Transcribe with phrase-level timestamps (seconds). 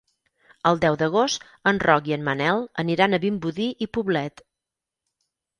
[0.69, 4.45] El deu d'agost en Roc i en Manel aniran a Vimbodí i Poblet.